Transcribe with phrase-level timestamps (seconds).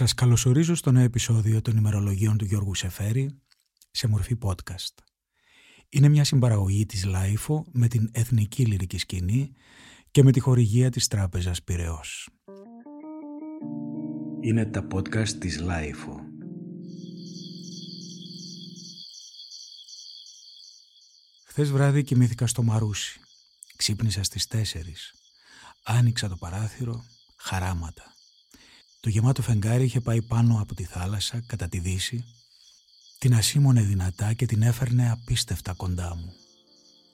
[0.00, 3.40] Σας καλωσορίζω στο νέο επεισόδιο των ημερολογίων του Γιώργου Σεφέρη
[3.90, 4.94] σε μορφή podcast.
[5.88, 9.52] Είναι μια συμπαραγωγή της LiFO με την εθνική λυρική σκηνή
[10.10, 12.28] και με τη χορηγία της Τράπεζας Πυραιός.
[14.40, 16.20] Είναι τα podcast της LiFO.
[21.46, 23.20] Χθες βράδυ κοιμήθηκα στο Μαρούσι.
[23.76, 25.14] Ξύπνησα στις τέσσερις.
[25.84, 27.04] Άνοιξα το παράθυρο,
[27.36, 28.18] χαράματα.
[29.00, 32.24] Το γεμάτο φεγγάρι είχε πάει πάνω από τη θάλασσα, κατά τη δύση.
[33.18, 36.32] Την ασήμωνε δυνατά και την έφερνε απίστευτα κοντά μου.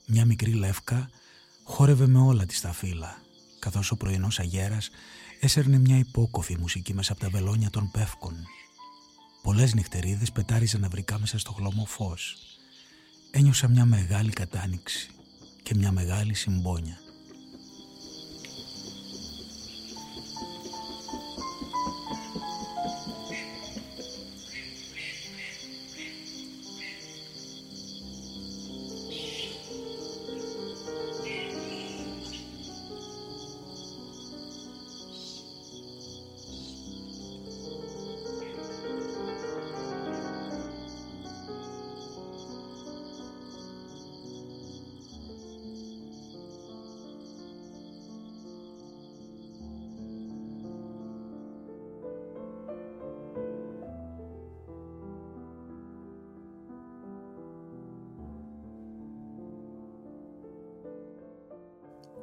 [0.05, 1.09] Μια μικρή λεύκα
[1.63, 3.21] χόρευε με όλα της τα φύλλα,
[3.59, 4.89] καθώς ο πρωινός αγέρας
[5.39, 8.35] έσερνε μια υπόκοφη μουσική μέσα από τα βελόνια των πεύκων.
[9.41, 12.35] Πολλές νυχτερίδες πετάριζαν νευρικά μέσα στο χλωμό φως.
[13.31, 15.09] Ένιωσα μια μεγάλη κατάνοιξη
[15.63, 17.06] και μια μεγάλη συμπόνια.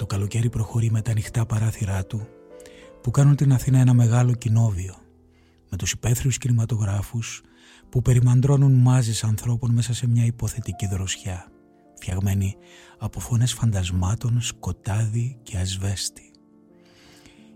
[0.05, 2.27] Το καλοκαίρι προχωρεί με τα ανοιχτά παράθυρά του
[3.03, 4.95] που κάνουν την Αθήνα ένα μεγάλο κοινόβιο
[5.71, 7.43] με τους υπαίθριους κινηματογράφους
[7.89, 11.53] που περιμαντρώνουν μάζες ανθρώπων μέσα σε μια υποθετική δροσιά
[11.95, 12.57] φτιαγμένη
[12.99, 16.31] από φωνές φαντασμάτων, σκοτάδι και ασβέστη.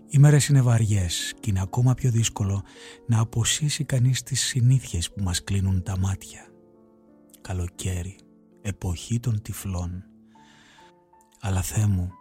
[0.09, 2.63] Οι μέρες είναι βαριές και είναι ακόμα πιο δύσκολο
[3.07, 6.47] να αποσύσει κανείς τις συνήθειες που μας κλείνουν τα μάτια.
[7.41, 8.15] Καλοκαίρι,
[8.61, 10.03] εποχή των τυφλών.
[11.41, 12.13] Αλλά Θεέ μου,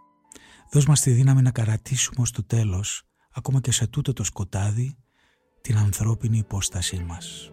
[0.70, 3.02] Δώσ' μας τη δύναμη να καρατήσουμε ως το τέλος,
[3.32, 4.96] ακόμα και σε τούτο το σκοτάδι,
[5.60, 7.52] την ανθρώπινη υπόστασή μας.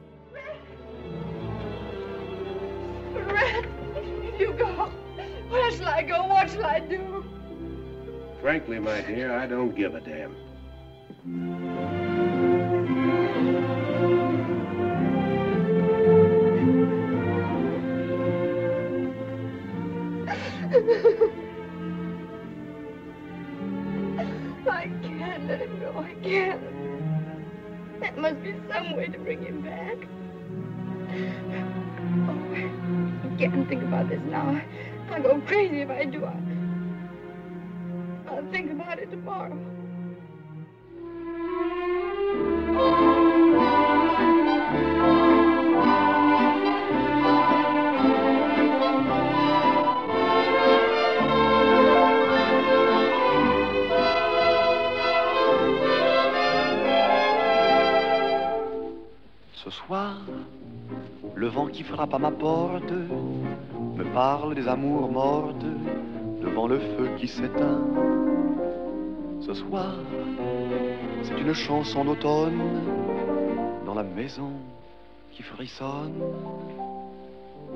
[8.44, 10.34] Frankly, my dear, I don't give a damn.
[25.48, 26.00] let him go.
[26.00, 26.62] I can't.
[28.00, 29.98] There must be some way to bring him back.
[32.28, 34.62] Oh, I can't think about this now.
[35.12, 36.26] I'll go crazy if I do.
[38.28, 39.58] I'll think about it tomorrow.
[61.96, 65.66] Frappe à ma porte me parle des amours mortes
[66.42, 67.86] devant le feu qui s'éteint.
[69.40, 69.96] Ce soir,
[71.24, 72.62] c'est une chanson d'automne
[73.86, 74.52] dans la maison
[75.32, 76.22] qui frissonne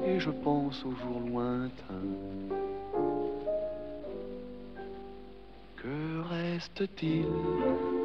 [0.05, 2.09] et je pense aux jours lointains.
[5.77, 5.97] Que
[6.35, 7.31] reste-t-il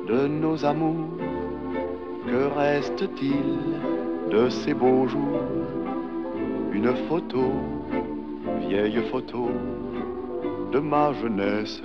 [0.07, 1.19] de nos amours?
[2.25, 5.54] Que reste-t-il de ces beaux jours?
[6.85, 7.45] Une photo,
[8.69, 9.49] vieille photo
[10.71, 11.81] de ma jeunesse.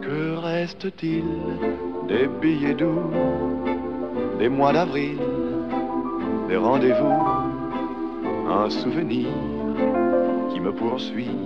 [0.00, 1.26] Que reste-t-il
[2.08, 3.10] des billets doux,
[4.38, 5.18] des mois d'avril,
[6.48, 7.20] des rendez-vous,
[8.48, 9.28] un souvenir
[10.50, 11.36] qui me poursuit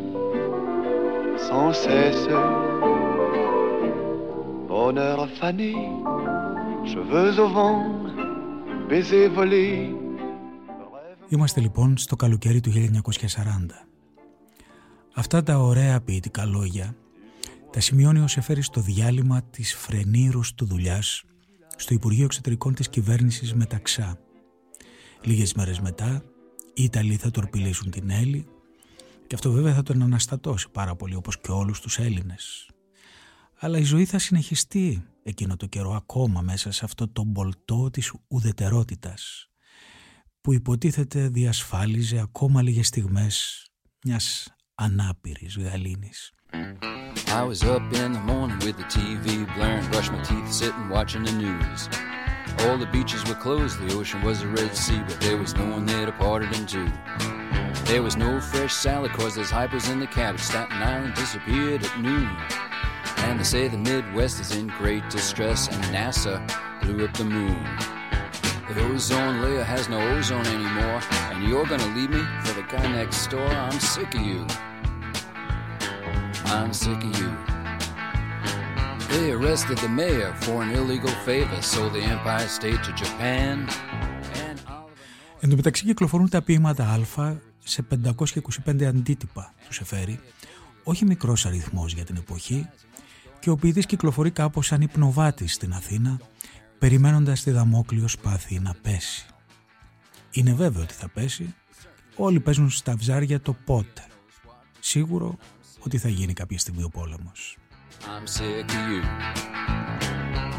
[1.39, 2.29] sans cesse.
[4.69, 5.75] Bonheur fané,
[11.33, 13.07] Είμαστε λοιπόν στο καλοκαίρι του 1940.
[15.15, 16.97] Αυτά τα ωραία ποιητικά λόγια
[17.73, 21.03] τα σημειώνει ο Σεφέρης στο διάλειμμα της φρενήρους του δουλειά
[21.77, 24.19] στο Υπουργείο Εξωτερικών της Κυβέρνησης Μεταξά.
[25.23, 26.23] Λίγες μέρες μετά
[26.75, 28.47] οι Ιταλοί θα τορπιλήσουν την Έλλη
[29.27, 32.71] και αυτό βέβαια θα τον αναστατώσει πάρα πολύ όπως και όλους τους Έλληνες.
[33.59, 38.13] Αλλά η ζωή θα συνεχιστεί εκείνο το καιρό ακόμα μέσα σε αυτό το μπολτό της
[38.29, 39.51] ουδετερότητας
[40.41, 43.67] που υποτίθεται διασφάλιζε ακόμα λίγες στιγμές
[44.05, 46.33] μιας ανάπηρης γαλήνης.
[47.33, 51.23] I was up in the morning with the TV blaring, brushed my teeth, sitting watching
[51.29, 51.81] the news.
[52.63, 55.67] All the beaches were closed, the ocean was a Red Sea, but there was no
[55.75, 56.89] one there to part it in two.
[57.91, 60.43] There was no fresh salad, cause there's hypers in the cabbage.
[60.51, 62.31] Staten Island disappeared at noon.
[63.25, 66.35] And they say the Midwest is in great distress, and NASA
[66.83, 68.00] blew up the moon.
[68.75, 71.01] The ozone layer has no ozone anymore,
[71.31, 73.51] and you're gonna leave me for the guy next door.
[73.65, 74.41] I'm sick of you.
[76.57, 77.31] I'm sick of you.
[79.13, 83.57] They arrested the mayor for an illegal favor, sold the Empire State to Japan.
[85.41, 87.35] Εν τω μεταξύ κυκλοφορούν τα ποίηματα Α
[87.65, 90.21] σε 525 αντίτυπα του Σεφέρη,
[90.85, 92.69] όχι μικρός αριθμός για την εποχή,
[93.41, 96.21] και ο ποιητής κυκλοφορεί κάπως σαν υπνοβάτης στην Αθήνα,
[96.81, 99.27] περιμένοντας τη Δαμόκλειο σπάθη να πέσει.
[100.31, 101.55] Είναι βέβαιο ότι θα πέσει,
[102.17, 104.05] όλοι παίζουν στα ψάρια το πότε.
[104.81, 105.39] Σίγουρο
[105.79, 107.57] ότι θα γίνει κάποια στιγμή ο πόλεμος.
[108.01, 110.50] I'm sick of you.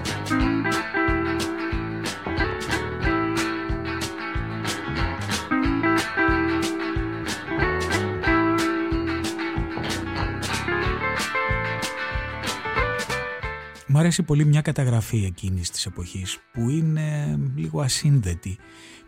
[14.02, 18.58] Αρέσει πολύ μια καταγραφή εκείνης της εποχής που είναι λίγο ασύνδετη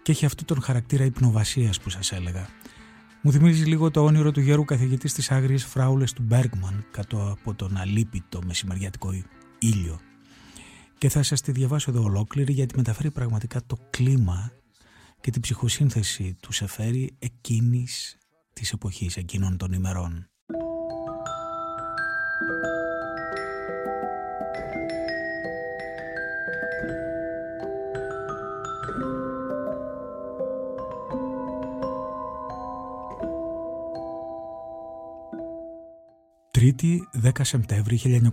[0.02, 2.48] και έχει αυτόν τον χαρακτήρα υπνοβασίας που σας έλεγα.
[3.22, 7.54] Μου θυμίζει λίγο το όνειρο του γέρου καθηγητής στις άγριες φράουλες του Μπέργκμαν κάτω από
[7.54, 9.14] τον αλίπητο μεσημεριάτικο
[9.60, 10.00] ήλιο.
[10.98, 14.52] Και θα σας τη διαβάσω εδώ ολόκληρη γιατί μεταφέρει πραγματικά το κλίμα
[15.22, 18.18] και την ψυχοσύνθεση τους Σεφέρη εκείνης
[18.54, 20.28] της εποχής, εκείνων των ημερών.
[36.64, 38.32] Τρίτη 10 Σεπτέμβρη 1940.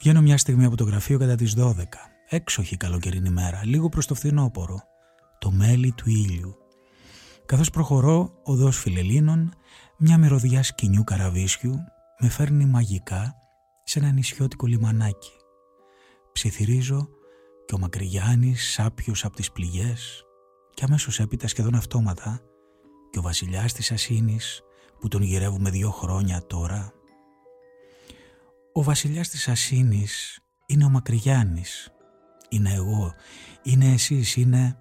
[0.00, 1.72] Βγαίνω μια στιγμή από το γραφείο κατά τις 12.
[2.28, 4.80] Έξοχη καλοκαιρινή μέρα, λίγο προς το φθινόπορο.
[5.38, 6.56] Το μέλι του ήλιου.
[7.46, 9.54] Καθώς προχωρώ οδός φιλελίνων,
[9.98, 11.74] μια μυρωδιά σκηνιού καραβίσιου
[12.20, 13.34] με φέρνει μαγικά
[13.84, 15.32] σε ένα νησιώτικο λιμανάκι.
[16.32, 17.08] Ψιθυρίζω
[17.66, 20.24] και ο Μακρυγιάννης σάπιος από τις πληγές
[20.74, 22.40] και αμέσως έπειτα σχεδόν αυτόματα
[23.10, 24.62] και ο βασιλιάς της Ασίνης
[25.00, 26.92] που τον γυρεύουμε δύο χρόνια τώρα.
[28.72, 31.92] Ο βασιλιάς της Ασίνης είναι ο Μακρυγιάννης.
[32.48, 33.14] Είναι εγώ,
[33.62, 34.76] είναι εσείς, είναι...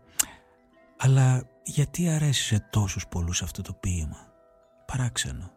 [0.98, 4.34] Αλλά γιατί αρέσει σε τόσους πολλούς αυτό το ποίημα;
[4.86, 5.52] Παράξενο.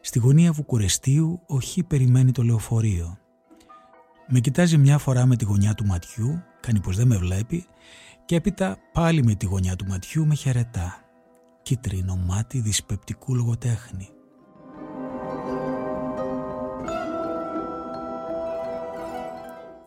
[0.00, 3.18] Στη γωνία Βουκουρεστίου ο Χ περιμένει το λεωφορείο.
[4.26, 7.66] Με κοιτάζει μια φορά με τη γωνιά του ματιού, κάνει πως δεν με βλέπει
[8.32, 11.00] και έπειτα πάλι με τη γωνιά του ματιού με χαιρετά.
[11.62, 14.08] Κίτρινο μάτι δυσπεπτικού λογοτέχνη.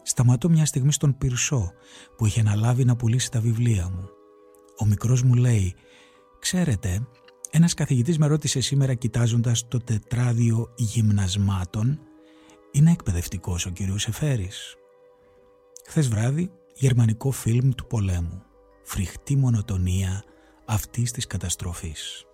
[0.04, 1.72] Σταματώ μια στιγμή στον Πυρσό
[2.18, 4.10] που είχε αναλάβει να πουλήσει τα βιβλία μου.
[4.80, 5.76] Ο μικρός μου λέει
[6.40, 7.08] «Ξέρετε,
[7.52, 12.00] ένας καθηγητής με ρώτησε σήμερα κοιτάζοντας το τετράδιο γυμνασμάτων
[12.72, 14.76] είναι εκπαιδευτικός ο κύριος Εφέρης».
[15.88, 18.44] Χθες βράδυ γερμανικό φιλμ του πολέμου.
[18.84, 20.24] Φρικτή μονοτονία
[20.66, 22.26] αυτής της καταστροφής.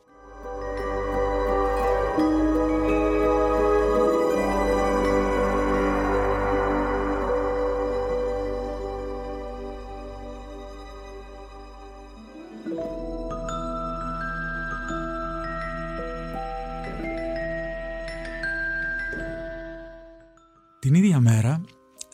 [20.80, 21.62] Την ίδια μέρα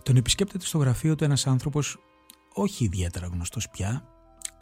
[0.04, 1.98] τον επισκέπτεται στο γραφείο του ένας άνθρωπος
[2.58, 4.04] όχι ιδιαίτερα γνωστός πια,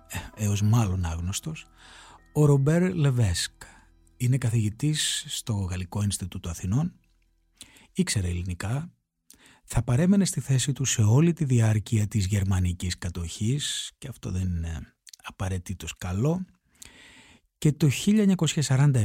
[0.07, 1.65] ε, έως μάλλον άγνωστος,
[2.33, 3.51] ο Ρομπέρ Λεβέσκ.
[4.17, 6.93] Είναι καθηγητής στο Γαλλικό Ινστιτούτο Αθηνών,
[7.93, 8.93] ήξερε ελληνικά,
[9.63, 14.41] θα παρέμενε στη θέση του σε όλη τη διάρκεια της γερμανικής κατοχής και αυτό δεν
[14.41, 16.45] είναι απαραίτητος καλό
[17.57, 19.03] και το 1947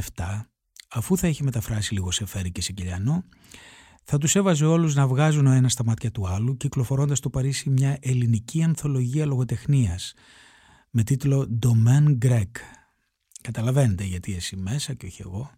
[0.88, 3.24] αφού θα έχει μεταφράσει λίγο σε φέρι και σε κυλιανό
[4.12, 7.70] θα τους έβαζε όλους να βγάζουν ο ένας στα μάτια του άλλου κυκλοφορώντας στο Παρίσι
[7.70, 10.14] μια ελληνική ανθολογία λογοτεχνίας
[10.90, 12.50] με τίτλο Domaine Grec.
[13.40, 15.50] Καταλαβαίνετε γιατί εσύ μέσα και όχι εγώ.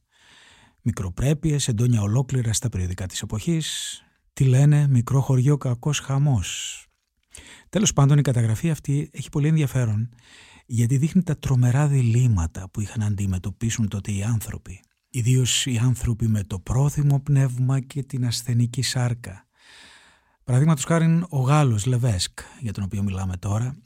[0.83, 4.01] Μικροπρέπειες, εντόνια ολόκληρα στα περιοδικά της εποχής.
[4.33, 6.87] Τι λένε μικρό χωριό κακός χαμός.
[7.69, 10.09] Τέλος πάντων η καταγραφή αυτή έχει πολύ ενδιαφέρον
[10.67, 14.81] γιατί δείχνει τα τρομερά διλήμματα που είχαν να αντιμετωπίσουν τότε οι άνθρωποι.
[15.15, 19.47] Ιδίως οι άνθρωποι με το πρόθυμο πνεύμα και την ασθενική σάρκα.
[20.45, 23.77] Παραδείγματος χάρη ο Γάλλος Λεβέσκ, για τον οποίο μιλάμε τώρα,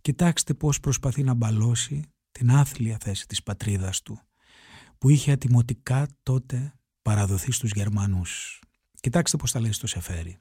[0.00, 4.20] κοιτάξτε πώς προσπαθεί να μπαλώσει την άθλια θέση της πατρίδας του,
[4.98, 6.72] που είχε ατιμωτικά τότε
[7.02, 8.62] παραδοθεί στους Γερμανούς.
[9.00, 10.38] Κοιτάξτε πώς τα λέει στο Σεφέρι.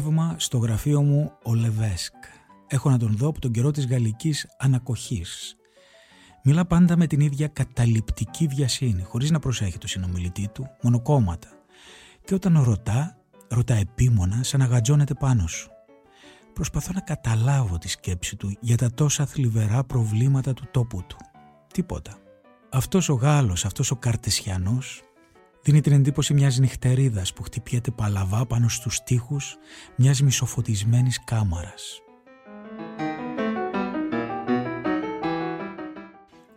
[0.00, 2.14] Απόγευμα στο γραφείο μου ο Λεβέσκ.
[2.66, 5.56] Έχω να τον δω από τον καιρό της γαλλικής ανακοχής.
[6.42, 11.48] Μιλά πάντα με την ίδια καταληπτική βιασύνη, χωρίς να προσέχει το συνομιλητή του, μονοκόμματα.
[12.24, 13.16] Και όταν ρωτά,
[13.48, 15.70] ρωτά επίμονα σαν να γατζώνεται πάνω σου.
[16.54, 21.16] Προσπαθώ να καταλάβω τη σκέψη του για τα τόσα θλιβερά προβλήματα του τόπου του.
[21.72, 22.18] Τίποτα.
[22.70, 25.02] Αυτός ο Γάλλος, αυτός ο Καρτεσιανός,
[25.62, 29.56] δίνει την εντύπωση μιας νυχτερίδας που χτυπιέται παλαβά πάνω στους τοίχους
[29.96, 32.00] μιας μισοφωτισμένης κάμαρας.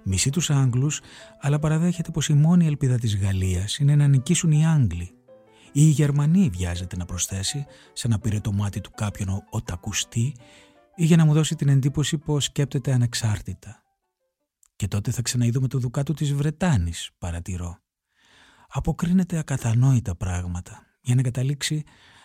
[0.03, 1.01] Μισεί τους Άγγλους,
[1.39, 5.15] αλλά παραδέχεται πως η μόνη ελπίδα της Γαλλίας είναι να νικήσουν οι Άγγλοι.
[5.75, 10.35] Ή οι Γερμανοί βιάζεται να προσθέσει, σαν να πήρε το μάτι του κάποιον οτακουστή
[10.95, 13.83] ή για να μου δώσει την εντύπωση πως σκέπτεται ανεξάρτητα.
[14.75, 17.82] Και τότε θα ξαναείδουμε το δουκάτο της Βρετάνης, παρατηρώ.
[18.75, 20.97] Αποκρίνεται ακατανόητα πράγματα.
[21.01, 21.83] Για να καταλήξει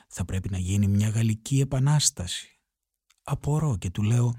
[0.09, 2.61] θα πρέπει να γίνει μια γαλλική επανάσταση.
[3.23, 4.35] Απορώ και του λέω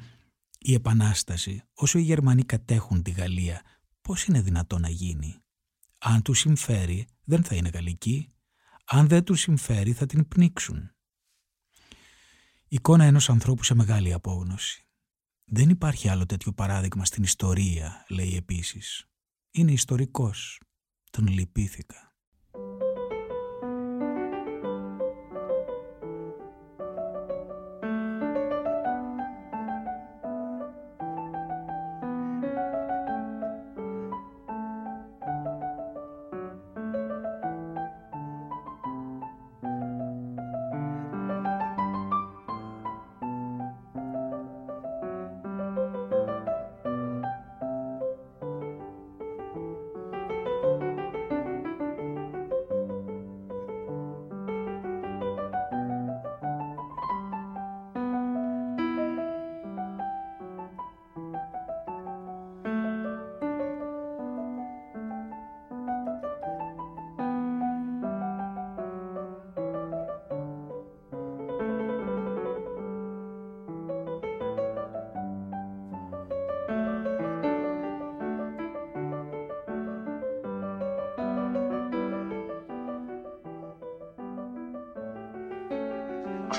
[0.57, 3.61] η Επανάσταση, όσο οι Γερμανοί κατέχουν τη Γαλλία,
[4.01, 5.35] πώς είναι δυνατό να γίνει;
[5.97, 8.33] Αν τους συμφέρει, δεν θα είναι γαλλική.
[8.85, 10.91] Αν δεν τους συμφέρει, θα την πνίξουν.
[12.67, 14.87] Εικόνα ενός ανθρώπου σε μεγάλη απόγνωση.
[15.45, 19.05] Δεν υπάρχει άλλο τέτοιο παράδειγμα στην ιστορία, λέει επίσης.
[19.51, 20.61] Είναι ιστορικός.
[21.09, 22.08] Τον λυπήθηκα.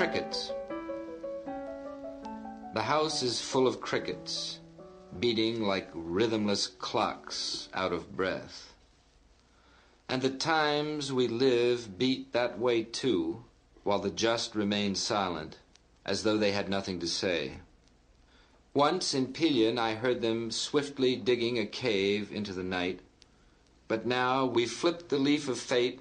[0.01, 0.51] Crickets.
[2.73, 4.57] The house is full of crickets,
[5.19, 8.73] beating like rhythmless clocks out of breath.
[10.09, 13.43] And the times we live beat that way too,
[13.83, 15.59] while the just remain silent,
[16.03, 17.57] as though they had nothing to say.
[18.73, 23.01] Once in Pelion I heard them swiftly digging a cave into the night,
[23.87, 25.99] but now we've flipped the leaf of fate,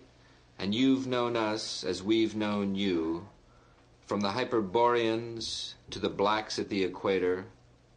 [0.58, 3.26] and you've known us as we've known you,
[4.10, 7.46] from the Hyperboreans to the blacks at the equator,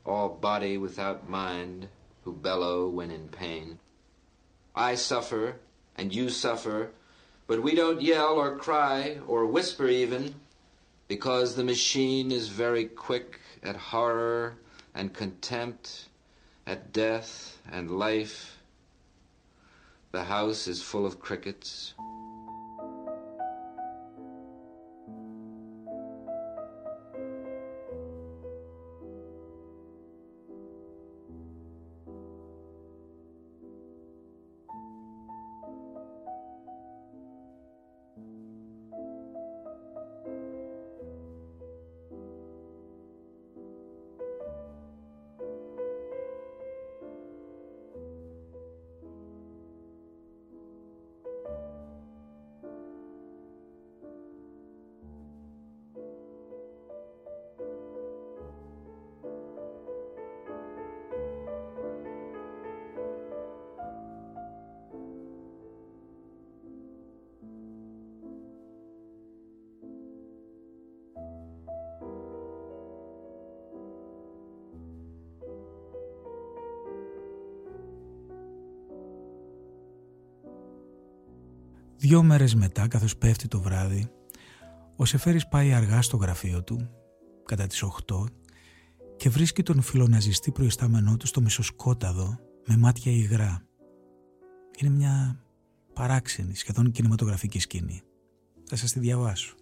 [0.05, 1.87] all body without mind,
[2.23, 3.79] who bellow when in pain.
[4.75, 5.55] I suffer,
[5.97, 6.91] and you suffer,
[7.47, 10.35] but we don't yell or cry or whisper even,
[11.07, 14.57] because the machine is very quick at horror
[14.93, 16.09] and contempt,
[16.67, 18.59] at death and life.
[20.11, 21.95] The house is full of crickets.
[82.13, 84.11] Δυο μέρες μετά, καθώς πέφτει το βράδυ,
[84.95, 86.89] ο Σεφέρης πάει αργά στο γραφείο του,
[87.45, 88.25] κατά τις 8,
[89.15, 93.65] και βρίσκει τον φιλοναζιστή προϊστάμενό του στο μισοσκόταδο, με μάτια υγρά.
[94.79, 95.43] Είναι μια
[95.93, 98.01] παράξενη, σχεδόν κινηματογραφική σκηνή.
[98.63, 99.55] Θα σας τη διαβάσω.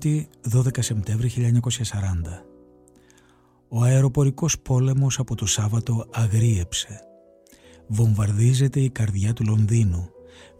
[0.00, 1.72] Πέμπτη 12 Σεπτέμβρη 1940
[3.68, 7.00] Ο αεροπορικός πόλεμος από το Σάββατο αγρίεψε.
[7.86, 10.10] Βομβαρδίζεται η καρδιά του Λονδίνου.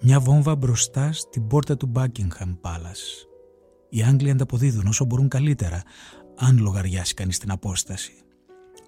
[0.00, 3.26] Μια βόμβα μπροστά στην πόρτα του Buckingham Palace.
[3.88, 5.82] Οι Άγγλοι ανταποδίδουν όσο μπορούν καλύτερα,
[6.36, 8.12] αν λογαριάσει κανείς την απόσταση.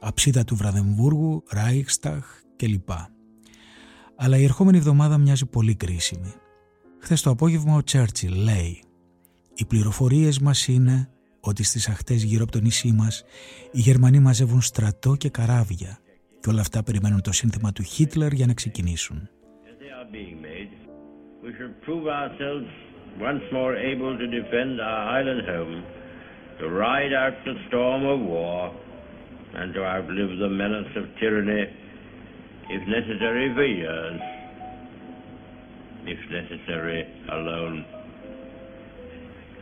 [0.01, 2.91] Αψίδα του Βραδεμβούργου, Ράιχσταχ κλπ.
[4.17, 6.33] Αλλά η ερχόμενη εβδομάδα μοιάζει πολύ κρίσιμη.
[6.99, 8.83] Χθες το απόγευμα ο Τσέρτσιλ λέει
[9.55, 11.09] «Οι πληροφορίες μας είναι
[11.41, 13.25] ότι στις αχτές γύρω από το νησί μας
[13.73, 15.99] οι Γερμανοί μαζεύουν στρατό και καράβια
[16.41, 19.29] και όλα αυτά περιμένουν το σύνθημα του Χίτλερ για να ξεκινήσουν».
[23.19, 25.85] once more able to defend our island home,
[26.59, 28.75] to ride out the storm of war,
[29.55, 31.69] and to outlive the menace of tyranny,
[32.71, 34.21] if necessary for years,
[36.07, 37.85] if necessary alone.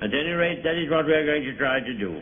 [0.04, 2.12] At any rate, that is what we are going to try to do.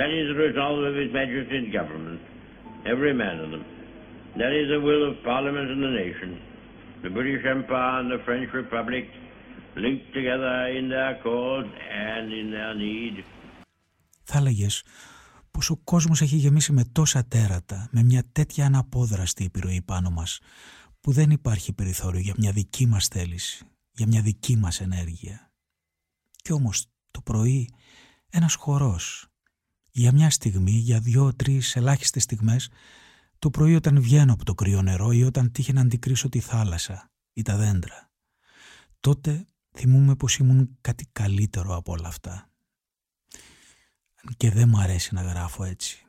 [0.00, 2.20] That is the resolve of His Majesty's government,
[2.92, 3.64] every man of them.
[4.40, 6.30] That is the will of Parliament and the nation,
[7.04, 9.04] the British Empire and the French Republic,
[9.84, 11.68] linked together in their cause
[12.12, 13.24] and in their need.
[14.24, 14.66] Θα έλεγε
[15.50, 20.40] πως ο κόσμος έχει γεμίσει με τόσα τέρατα, με μια τέτοια αναπόδραστη επιρροή πάνω μας,
[21.00, 25.45] που δεν υπάρχει περιθώριο για μια δική μας θέληση, για μια δική μας ενέργεια.
[26.46, 27.74] Κι όμως το πρωί
[28.30, 29.26] ένας χορός,
[29.90, 32.70] για μια στιγμή, για δυο-τρεις ελάχιστες στιγμές,
[33.38, 37.10] το πρωί όταν βγαίνω από το κρύο νερό ή όταν τύχε να αντικρίσω τη θάλασσα
[37.32, 38.10] ή τα δέντρα.
[39.00, 42.50] Τότε θυμούμαι πως ήμουν κάτι καλύτερο από όλα αυτά.
[44.36, 46.06] Και δεν μου αρέσει να γράφω έτσι.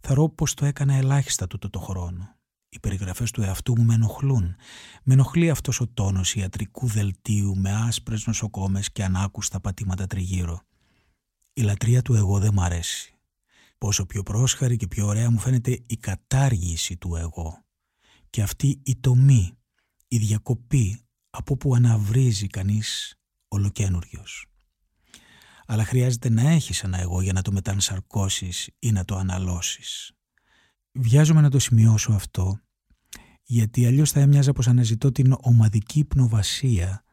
[0.00, 2.33] Θαρώ πως το έκανα ελάχιστα τούτο το χρόνο.
[2.74, 4.56] Οι περιγραφές του εαυτού μου με ενοχλούν.
[5.02, 10.60] Με ενοχλεί αυτός ο τόνος ιατρικού δελτίου με άσπρες νοσοκόμες και ανάκουστα πατήματα τριγύρω.
[11.52, 13.14] Η λατρεία του εγώ δεν μ' αρέσει.
[13.78, 17.64] Πόσο πιο πρόσχαρη και πιο ωραία μου φαίνεται η κατάργηση του εγώ.
[18.30, 19.58] Και αυτή η τομή,
[20.08, 23.14] η διακοπή από που αναβρίζει κανείς
[23.48, 24.46] ολοκένουργιος.
[25.66, 30.12] Αλλά χρειάζεται να έχεις ένα εγώ για να το μετανσαρκώσεις ή να το αναλώσεις.
[30.92, 32.63] Βιάζομαι να το σημειώσω αυτό,
[33.44, 37.04] γιατί αλλιώς θα έμοιαζα πως αναζητώ την ομαδική υπνοβασία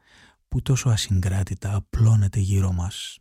[0.48, 3.20] που τόσο ασυγκράτητα απλώνεται γύρω μας.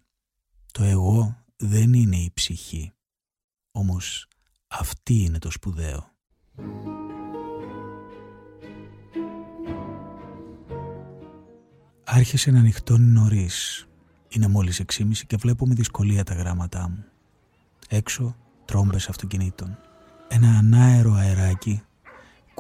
[0.73, 2.93] Το εγώ δεν είναι η ψυχή,
[3.71, 4.29] όμως
[4.67, 6.11] αυτή είναι το σπουδαίο.
[12.05, 13.87] Άρχισε να ανοιχτώνει νωρίς.
[14.29, 17.05] Είναι μόλις 6.30 και βλέπω με δυσκολία τα γράμματά μου.
[17.89, 19.79] Έξω τρόμπες αυτοκινήτων.
[20.29, 21.83] Ένα ανάερο αεράκι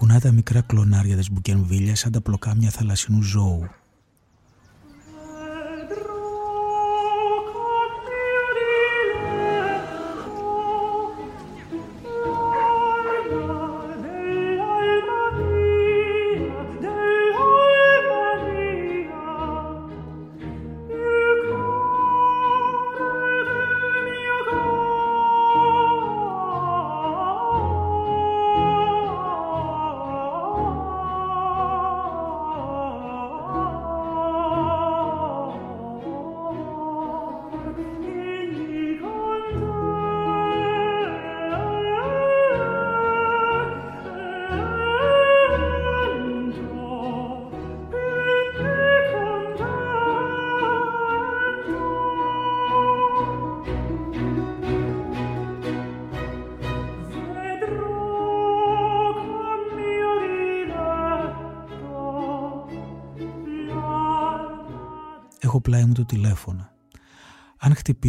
[0.01, 3.69] κουνά τα μικρά κλονάρια της μπουκενβίλιας σαν τα πλοκάμια θαλασσινού ζώου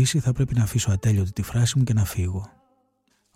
[0.02, 2.46] Αν χτυπήσει θα πρέπει να αφήσω ατέλειωτη τη φράση μου και να φύγω.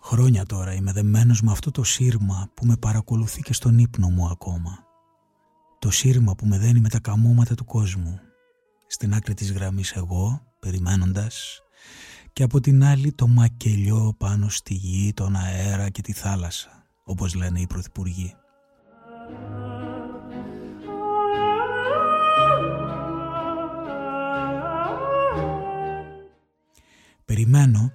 [0.00, 4.28] Χρόνια τώρα είμαι δεμένος με αυτό το σύρμα που με παρακολουθεί και στον ύπνο μου
[4.28, 4.78] ακόμα.
[5.78, 8.20] Το σύρμα που με δένει με τα καμώματα του κόσμου.
[8.86, 11.60] Στην άκρη της γραμμής εγώ, περιμένοντας,
[12.32, 17.34] και από την άλλη το μακελιό πάνω στη γη, τον αέρα και τη θάλασσα, όπως
[17.34, 18.34] λένε οι πρωθυπουργοί.
[27.26, 27.92] Περιμένω,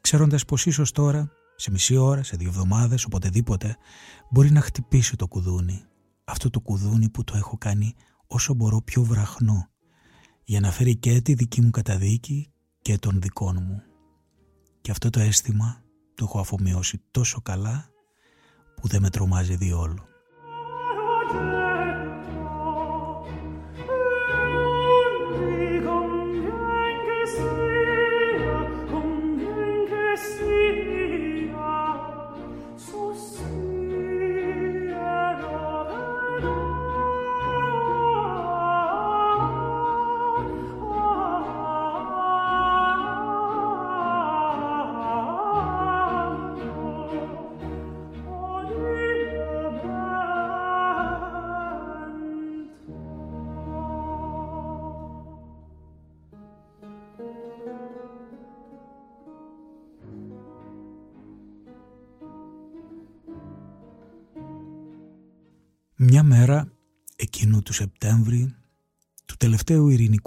[0.00, 3.76] ξέροντας πως ίσως τώρα, σε μισή ώρα, σε δύο εβδομάδες, οποτεδήποτε,
[4.30, 5.84] μπορεί να χτυπήσει το κουδούνι.
[6.24, 7.94] Αυτό το κουδούνι που το έχω κάνει
[8.26, 9.70] όσο μπορώ πιο βραχνό.
[10.44, 13.82] για να φέρει και τη δική μου καταδίκη και των δικών μου.
[14.80, 15.82] Και αυτό το αίσθημα
[16.14, 17.88] το έχω αφομοιώσει τόσο καλά
[18.76, 20.02] που δεν με τρομάζει διόλου.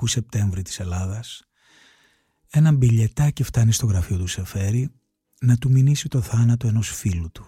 [0.05, 1.43] Τελευταίου ειρηνικού Σεπτέμβρη της Ελλάδας,
[2.49, 4.89] ένα μπιλιετάκι φτάνει στο γραφείο του Σεφέρη
[5.41, 7.45] να του μηνύσει το θάνατο ενός φίλου του.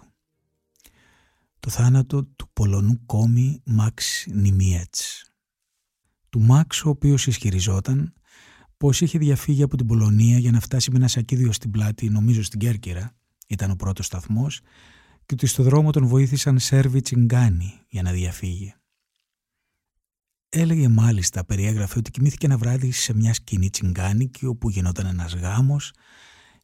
[1.59, 5.31] Το θάνατο του Πολωνού κόμι Μαξ Νιμιέτς.
[6.29, 8.13] Του Μαξ ο οποίος ισχυριζόταν
[8.77, 12.43] πως είχε διαφύγει από την Πολωνία για να φτάσει με ένα σακίδιο στην πλάτη, νομίζω
[12.43, 13.15] στην Κέρκυρα,
[13.47, 14.61] ήταν ο πρώτος σταθμός,
[15.25, 18.73] και ότι στο δρόμο τον βοήθησαν Σέρβι Τσιγκάνι για να διαφύγει.
[20.49, 25.93] Έλεγε μάλιστα, περιέγραφε ότι κοιμήθηκε ένα βράδυ σε μια σκηνή τσιγκάνικη όπου γινόταν ένας γάμος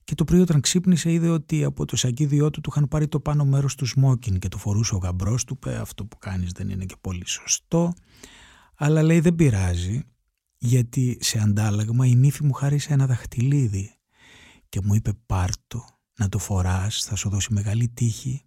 [0.04, 3.20] και το πρωί όταν ξύπνησε είδε ότι από το σακίδιό του του είχαν πάρει το
[3.20, 6.70] πάνω μέρος του σμόκιν και το φορούσε ο γαμπρός του, πέ αυτό που κάνεις δεν
[6.70, 7.94] είναι και πολύ σωστό,
[8.76, 10.02] αλλά λέει δεν πειράζει
[10.58, 13.96] γιατί σε αντάλλαγμα η νύφη μου χάρισε ένα δαχτυλίδι
[14.70, 15.86] και μου είπε πάρτο
[16.20, 18.46] να το φοράς θα σου δώσει μεγάλη τύχη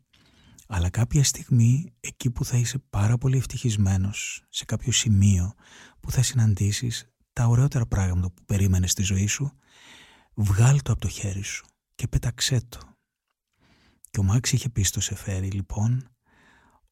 [0.66, 5.54] αλλά κάποια στιγμή εκεί που θα είσαι πάρα πολύ ευτυχισμένος σε κάποιο σημείο
[6.00, 9.52] που θα συναντήσεις τα ωραιότερα πράγματα που περίμενες στη ζωή σου
[10.34, 12.78] βγάλ το από το χέρι σου και πέταξέ το.
[14.10, 16.08] Και ο Μάξ είχε πει στο Σεφέρι λοιπόν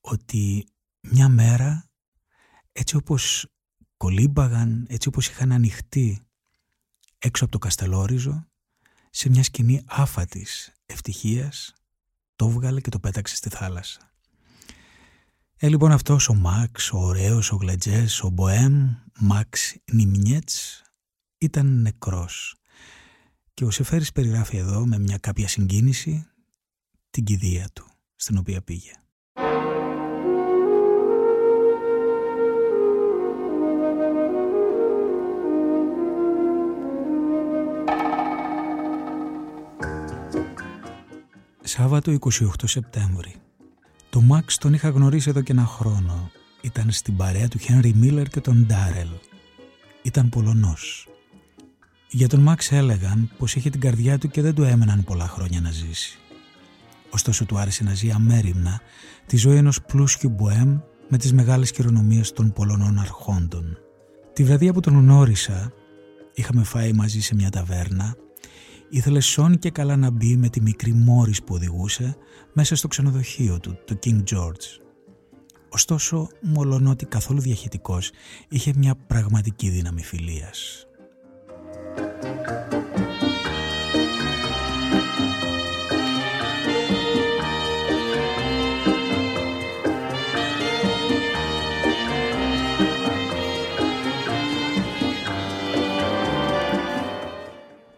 [0.01, 0.67] ότι
[1.01, 1.91] μια μέρα
[2.73, 3.47] έτσι όπως
[3.97, 6.21] κολύμπαγαν, έτσι όπως είχαν ανοιχτεί
[7.19, 8.47] έξω από το Καστελόριζο
[9.11, 11.75] σε μια σκηνή άφατης ευτυχίας
[12.37, 14.13] το βγάλε και το πέταξε στη θάλασσα.
[15.57, 20.83] Ε, λοιπόν αυτός ο Μαξ, ο ωραίος, ο γλετζές, ο μποέμ, Μαξ Νιμνιέτς,
[21.39, 22.57] ήταν νεκρός.
[23.55, 26.27] Και ο Σεφέρης περιγράφει εδώ με μια κάποια συγκίνηση
[27.11, 28.93] την κηδεία του, στην οποία πήγε.
[41.77, 43.35] Σάββατο 28 Σεπτέμβρη.
[44.11, 46.31] Το Μαξ τον είχα γνωρίσει εδώ και ένα χρόνο.
[46.61, 49.09] Ήταν στην παρέα του Χένρι Μίλλερ και τον Ντάρελ.
[50.03, 51.09] Ήταν Πολωνός.
[52.11, 55.61] Για τον Μαξ έλεγαν πως είχε την καρδιά του και δεν του έμεναν πολλά χρόνια
[55.61, 56.19] να ζήσει.
[57.11, 58.81] Ωστόσο του άρεσε να ζει αμέριμνα
[59.27, 63.79] τη ζωή ενός πλούσιου μποέμ με τις μεγάλες χειρονομίες των Πολωνών αρχόντων.
[64.33, 65.73] Τη βραδιά που τον γνώρισα
[66.35, 68.17] είχαμε φάει μαζί σε μια ταβέρνα
[68.95, 72.17] Ήθελε σώνει και καλά να μπει με τη μικρή Μόρις που οδηγούσε
[72.53, 74.81] μέσα στο ξενοδοχείο του, το King George.
[75.69, 78.11] Ωστόσο, μολονότι καθόλου διαχειτικός,
[78.49, 80.87] είχε μια πραγματική δύναμη φιλίας.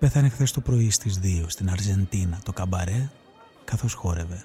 [0.06, 3.10] Πέθανε χθες το πρωί στις 2 στην Αργεντίνα το καμπαρέ
[3.64, 4.44] καθώς χόρευε.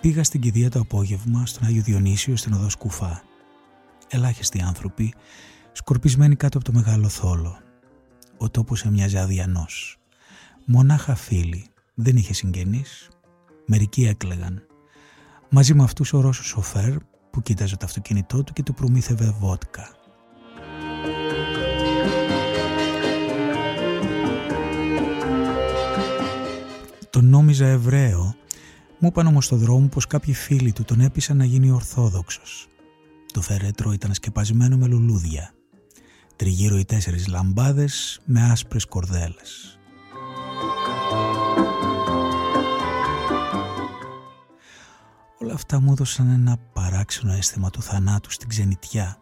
[0.00, 3.22] Πήγα στην κηδεία το απόγευμα στον Άγιο Διονύσιο στην οδό Σκουφά.
[4.08, 5.14] Ελάχιστοι άνθρωποι,
[5.72, 7.58] σκορπισμένοι κάτω από το μεγάλο θόλο.
[8.38, 9.98] Ο τόπος έμοιαζε αδιανός.
[10.64, 13.08] Μονάχα φίλοι, δεν είχε συγγενείς.
[13.66, 14.66] Μερικοί έκλεγαν.
[15.48, 16.96] Μαζί με αυτούς ο Ρώσος σοφέρ
[17.36, 19.88] που κοίταζε το αυτοκίνητό του και του προμήθευε βότκα.
[27.10, 28.34] Τον νόμιζα Εβραίο,
[28.98, 32.68] μου είπαν όμως στο δρόμο πως κάποιοι φίλοι του τον έπεισαν να γίνει Ορθόδοξος.
[33.32, 35.52] Το φερέτρο ήταν σκεπασμένο με λουλούδια.
[36.36, 39.78] Τριγύρω οι τέσσερις λαμπάδες με άσπρες κορδέλες.
[45.46, 49.18] Όλα αυτά μου έδωσαν ένα παράξενο αίσθημα του θανάτου στην ξενιτιά,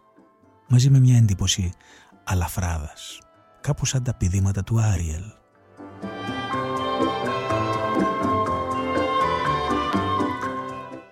[0.67, 1.71] μαζί με μια εντύπωση
[2.23, 3.19] αλαφράδας,
[3.61, 5.23] κάπως σαν τα πηδήματα του Άριελ.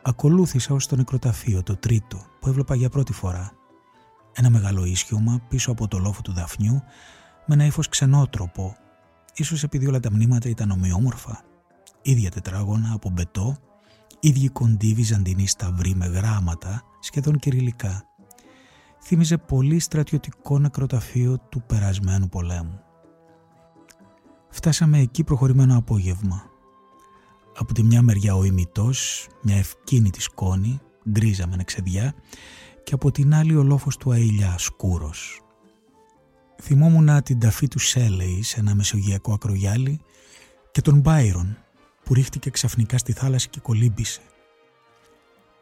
[0.01, 3.51] ακολούθησα ως το νεκροταφείο, το τρίτο, που έβλεπα για πρώτη φορά.
[4.33, 6.81] Ένα μεγάλο ίσιωμα πίσω από το λόφο του δαφνιού,
[7.45, 8.75] με ένα ύφος ξενότροπο,
[9.35, 11.43] ίσως επειδή όλα τα μνήματα ήταν ομοιόμορφα.
[12.01, 13.57] Ίδια τετράγωνα από μπετό,
[14.23, 18.03] ίδιοι κοντοί βυζαντινοί σταυροί με γράμματα, σχεδόν κυριλικά.
[19.01, 22.79] Θύμιζε πολύ στρατιωτικό νεκροταφείο του περασμένου πολέμου.
[24.49, 26.43] Φτάσαμε εκεί προχωρημένο απόγευμα.
[27.57, 32.13] Από τη μια μεριά ο ημιτός, μια ευκίνητη σκόνη, γκρίζα με νεξεδιά
[32.83, 35.41] και από την άλλη ο λόφος του αήλια σκούρος.
[36.61, 39.99] Θυμόμουν την ταφή του Σέλεϊ σε ένα μεσογειακό ακρογιάλι
[40.71, 41.57] και τον Μπάιρον
[42.03, 44.21] που ρίχτηκε ξαφνικά στη θάλασσα και κολύμπησε.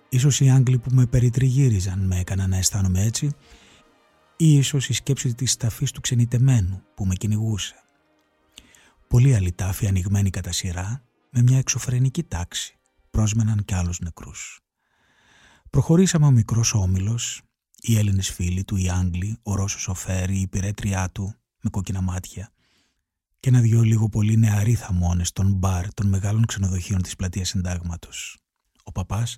[0.10, 3.32] Ίσως οι Άγγλοι που με περιτριγύριζαν με έκαναν να αισθάνομαι έτσι
[4.38, 7.76] ή ίσως η σκέψη της ταφής του ξενιτεμένου που με κυνηγούσε.
[9.08, 14.60] Πολλοί άλλοι τάφοι ανοιγμένοι κατά σειρά με μια εξωφρενική τάξη πρόσμεναν κι άλλους νεκρούς.
[15.70, 17.42] Προχωρήσαμε ο μικρός όμιλος,
[17.82, 22.52] οι Έλληνες φίλοι του, οι Άγγλοι, ο Ρώσος Οφέρη, η υπηρέτριά του με κόκκινα μάτια
[23.42, 28.38] και ένα δυο λίγο πολύ νεαροί θαμώνες των μπαρ των μεγάλων ξενοδοχείων της πλατείας συντάγματος.
[28.84, 29.38] Ο παπάς,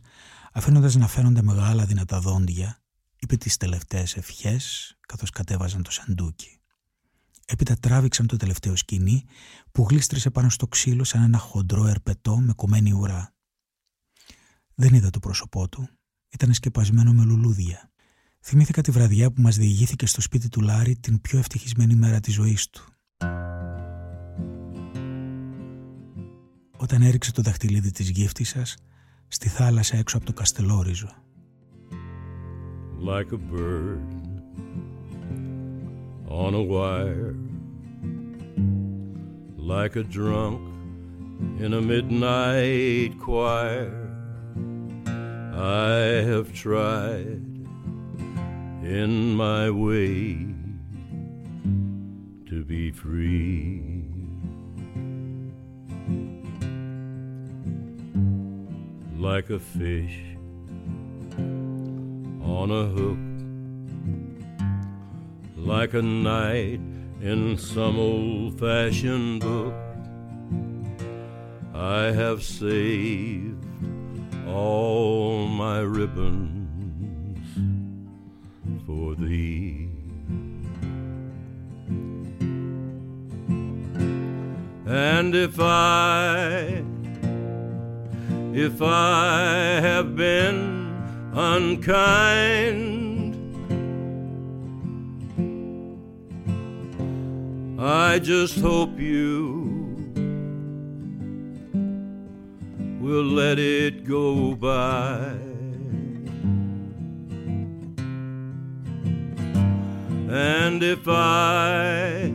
[0.54, 2.82] αφήνοντας να φαίνονται μεγάλα δυνατά δόντια,
[3.20, 6.60] είπε τις τελευταίες ευχές καθώς κατέβαζαν το σαντούκι.
[7.46, 9.24] Έπειτα τράβηξαν το τελευταίο σκηνή
[9.72, 13.34] που γλίστρησε πάνω στο ξύλο σαν ένα χοντρό ερπετό με κομμένη ουρά.
[14.76, 15.90] Δεν είδα το πρόσωπό του.
[16.30, 17.92] Ήταν σκεπασμένο με λουλούδια.
[18.40, 22.34] Θυμήθηκα τη βραδιά που μας διηγήθηκε στο σπίτι του Λάρη την πιο ευτυχισμένη μέρα της
[22.34, 22.88] ζωής του.
[26.84, 28.78] Όταν έριξε το δαχτυλίδι της γύφτισσας
[29.28, 31.08] στη θάλασσα έξω από το Καστελόριζο.
[33.06, 34.10] Like a bird
[36.44, 37.36] on a wire,
[39.72, 40.60] like a drunk
[41.64, 43.94] in a midnight choir.
[45.86, 45.98] I
[46.30, 47.44] have tried
[49.00, 49.12] in
[49.44, 50.12] my way
[52.50, 53.94] to be free.
[59.24, 60.20] Like a fish
[62.44, 63.18] on a hook
[65.56, 66.82] like a knight
[67.22, 69.74] in some old fashioned book.
[71.74, 73.66] I have saved
[74.46, 76.60] all my ribbons
[78.86, 79.90] for thee.
[84.86, 86.83] And if I,
[88.56, 90.94] if I have been
[91.34, 92.94] unkind,
[97.80, 99.74] I just hope you
[103.02, 105.36] will let it go by.
[110.30, 112.32] And if I,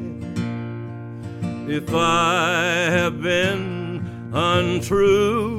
[1.68, 5.58] if I have been untrue,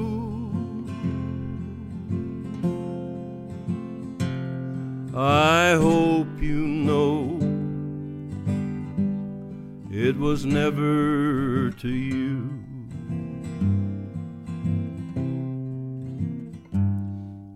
[5.21, 7.38] I hope you know
[9.91, 12.49] it was never to you.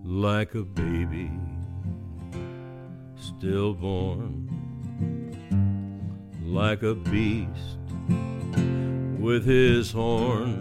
[0.03, 1.31] Like a baby
[3.15, 4.49] stillborn,
[6.43, 7.79] like a beast
[9.17, 10.59] with his horn,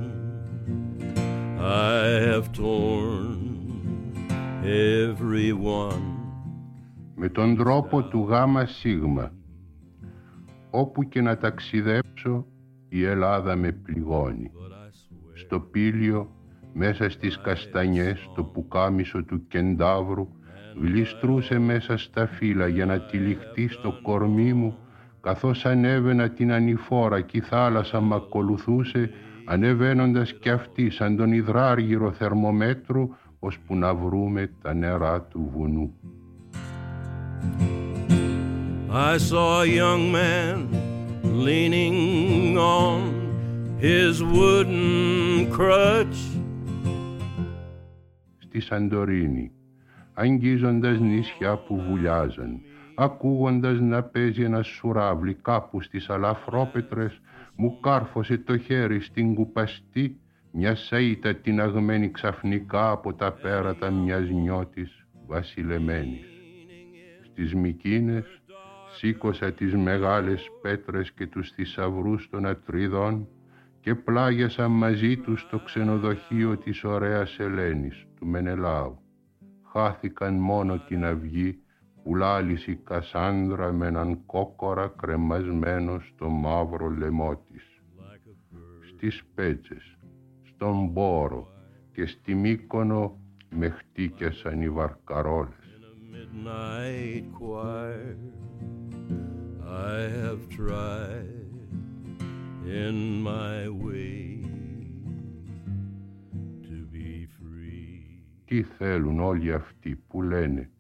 [1.59, 3.59] I have torn
[4.65, 6.12] every one.
[7.25, 9.33] Με τον τρόπο του γάμα σίγμα
[10.71, 12.47] Όπου και να ταξιδέψω
[12.89, 14.51] η Ελλάδα με πληγώνει.
[15.33, 16.31] Στο πήλιο,
[16.73, 20.29] μέσα στις καστανιές, το πουκάμισο του κεντάβρου
[20.81, 24.77] γλιστρούσε μέσα στα φύλλα για να τυλιχτεί στο κορμί μου
[25.21, 29.11] καθώς ανέβαινα την ανηφόρα και η θάλασσα μ' ακολουθούσε
[29.45, 33.09] ανεβαίνοντας κι αυτή σαν τον υδράργυρο θερμομέτρου
[33.39, 35.95] ώσπου να βρούμε τα νερά του βουνού.
[38.91, 40.57] I saw a young man
[41.23, 42.99] leaning on
[43.79, 46.19] his wooden crutch.
[48.39, 49.53] Στη Σαντορίνη,
[50.15, 52.61] αγγίζοντας νησιά που βουλιάζαν,
[52.95, 57.21] ακούγοντας να παίζει ένα σουράβλι κάπου στις αλαφρόπετρες,
[57.57, 60.17] μου κάρφωσε το χέρι στην κουπαστή
[60.55, 66.32] μια σαΐτα την αγμένη ξαφνικά από τα πέρατα μιας νιώτης βασιλεμένης.
[67.43, 68.43] Στις Μικίνες
[68.97, 73.29] σήκωσα τις μεγάλες πέτρες και τους θησαυρούς των ατρίδων
[73.81, 78.99] και πλάγιασα μαζί τους στο ξενοδοχείο της ωραίας Ελένης του Μενελάου.
[79.73, 81.59] Χάθηκαν μόνο την αυγή
[82.03, 87.83] που λάλησε η Κασάνδρα με έναν κόκορα κρεμασμένο στο μαύρο λαιμό της.
[88.89, 89.97] Στις πέτσες,
[90.43, 91.49] στον Μπόρο
[91.93, 93.19] και στη Μύκονο
[93.55, 95.62] με χτύκιασαν οι βαρκαρόλες.
[99.67, 101.49] I have tried
[102.65, 104.43] in my way
[106.69, 108.25] to be free.
[108.45, 110.71] Τι θέλουν όλοι αυτοί που λένε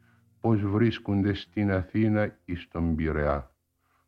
[0.40, 3.50] πως βρίσκονται στην Αθήνα ή στον Πειραιά.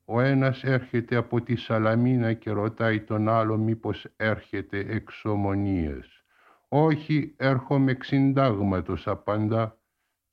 [0.04, 6.24] Ο ένας έρχεται από τη Σαλαμίνα και ρωτάει τον άλλο μήπως έρχεται εξομονίες.
[6.68, 9.78] Όχι, έρχομαι ξυντάγματος απαντά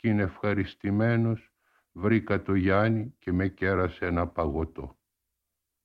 [0.01, 1.51] και είναι ευχαριστημένος.
[1.91, 4.99] Βρήκα το Γιάννη και με κέρασε ένα παγωτό.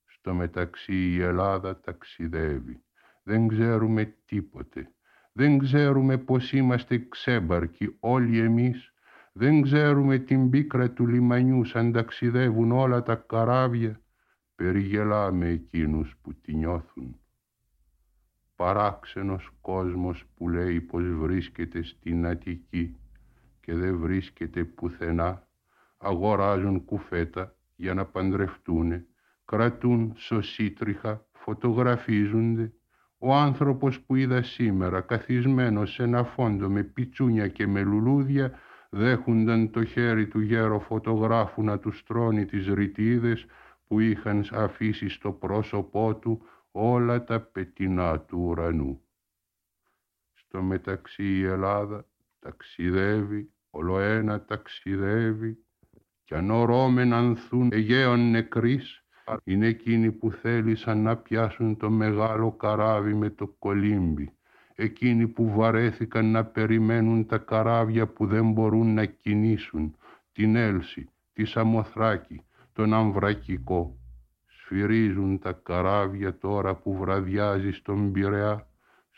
[0.05, 2.83] Στο μεταξύ η Ελλάδα ταξιδεύει.
[3.23, 4.91] Δεν ξέρουμε τίποτε.
[5.31, 8.91] Δεν ξέρουμε πως είμαστε ξέμπαρκοι όλοι εμείς
[9.39, 14.01] δεν ξέρουμε την πίκρα του λιμανιού σαν ταξιδεύουν όλα τα καράβια.
[14.55, 17.19] Περιγελάμε εκείνους που τη νιώθουν.
[18.55, 22.97] Παράξενος κόσμος που λέει πως βρίσκεται στην Αττική
[23.67, 25.47] και δεν βρίσκεται πουθενά.
[25.97, 29.05] Αγοράζουν κουφέτα για να παντρευτούνε,
[29.45, 32.73] κρατούν σωσίτριχα, φωτογραφίζονται.
[33.17, 39.71] Ο άνθρωπος που είδα σήμερα καθισμένος σε ένα φόντο με πιτσούνια και με λουλούδια δέχονταν
[39.71, 43.45] το χέρι του γέρο φωτογράφου να τους στρώνει τις ρητίδες
[43.87, 49.01] που είχαν αφήσει στο πρόσωπό του όλα τα πετεινά του ουρανού.
[50.33, 52.05] Στο μεταξύ η Ελλάδα
[52.39, 55.57] ταξιδεύει, ολοένα ταξιδεύει.
[56.23, 59.05] Κι αν ορώμεν ανθούν Αιγαίων νεκρής,
[59.43, 64.31] είναι εκείνοι που θέλησαν να πιάσουν το μεγάλο καράβι με το κολύμπι.
[64.75, 69.95] Εκείνοι που βαρέθηκαν να περιμένουν τα καράβια που δεν μπορούν να κινήσουν,
[70.31, 72.41] την Έλση, τη Σαμοθράκη,
[72.73, 73.97] τον Αμβρακικό.
[74.45, 78.66] Σφυρίζουν τα καράβια τώρα που βραδιάζει στον Πειραιά,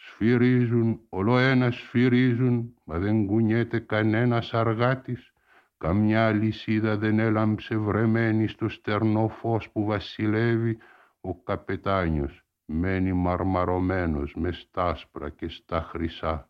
[0.06, 5.34] σφυρίζουν, όλο ένα σφυρίζουν, μα δεν κουνιέται κανένας αργάτης,
[5.78, 10.78] καμιά λυσίδα δεν έλαμψε βρεμένη στο στερνό φως που βασιλεύει.
[11.22, 16.50] Ο καπετάνιος μένει μαρμαρωμένος με στάσπρα και στα χρυσά.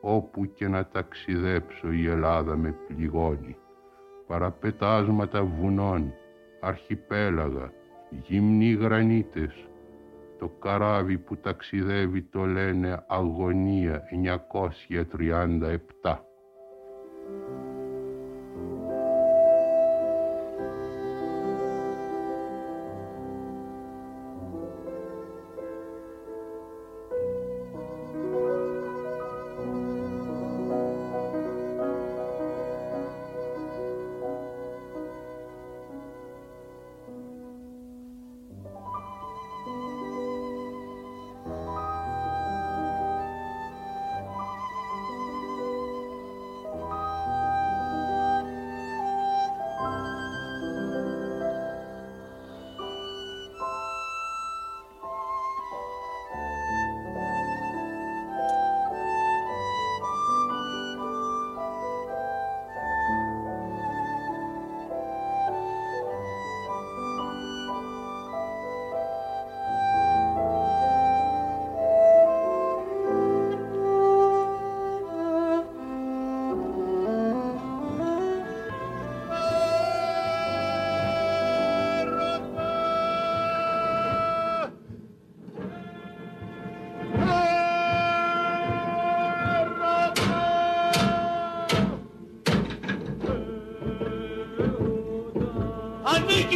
[0.00, 3.56] Όπου και να ταξιδέψω η Ελλάδα με πληγώνει,
[4.28, 6.14] παραπετάσματα βουνών,
[6.60, 7.72] αρχιπέλαγα,
[8.10, 9.68] γυμνοί γρανίτες,
[10.38, 14.02] το καράβι που ταξιδεύει το λένε αγωνία
[16.02, 16.27] 937.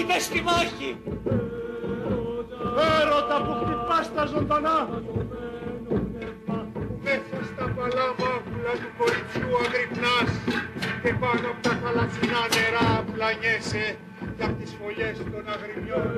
[0.03, 0.91] Ανήκειτε στη μάχη.
[3.01, 4.79] Έρωτα που χτυπάς τα ζωντανά.
[7.05, 10.31] Μέσα στα παλά μάγουλα του κοριτσιού αγρυπνάς
[11.03, 13.99] και πάνω από τα θαλασσινά νερά πλανιέσαι
[14.37, 16.11] και από τις φωλιές των αγριμιών.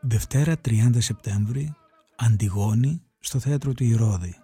[0.00, 1.74] Δευτέρα 30 Σεπτέμβρη,
[2.16, 4.34] Αντιγόνη, στο θέατρο του Ηρώδη.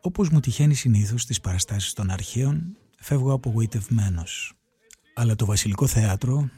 [0.00, 4.52] Όπως μου τυχαίνει συνήθως στις παραστάσεις των αρχαίων, φεύγω απογοητευμένος.
[5.14, 6.48] Αλλά το Βασιλικό Θέατρο,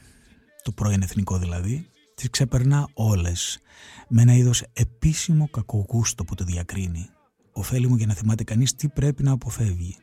[0.63, 3.59] το πρώην εθνικό δηλαδή, τις ξεπερνά όλες
[4.09, 7.09] με ένα είδος επίσημο κακογούστο που το διακρίνει.
[7.53, 9.97] ωφέλιμο για να θυμάται κανείς τι πρέπει να αποφεύγει.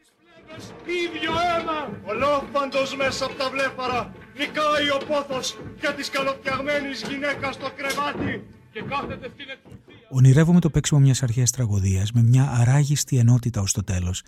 [0.86, 2.00] Ίδιο αίμα!
[2.06, 8.82] Ολόφαντος μέσα από τα βλέφαρα νικάει ο πόθος για της καλοπιαγμένης γυναίκας στο κρεβάτι και
[8.90, 10.08] κάθεται στην εξουσία.
[10.10, 14.24] Ονειρεύομαι το παίξιμο μιας αρχαίας τραγωδίας με μια αράγιστη ενότητα ως το τέλος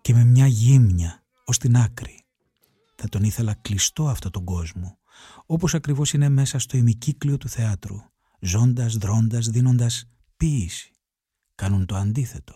[0.00, 1.21] και με μια γύμνια
[1.52, 2.24] ως την άκρη.
[2.94, 4.98] Θα τον ήθελα κλειστό αυτό τον κόσμο,
[5.46, 7.96] όπως ακριβώς είναι μέσα στο ημικύκλιο του θεάτρου,
[8.40, 10.04] ζώντας, δρώντας, δίνοντας
[10.36, 10.90] ποίηση.
[11.54, 12.54] Κάνουν το αντίθετο.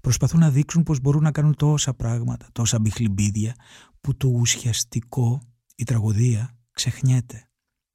[0.00, 3.54] Προσπαθούν να δείξουν πως μπορούν να κάνουν τόσα πράγματα, τόσα μπιχλιμπίδια,
[4.00, 5.42] που το ουσιαστικό,
[5.74, 7.48] η τραγωδία, ξεχνιέται.